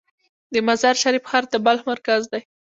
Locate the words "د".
0.53-0.55, 1.49-1.55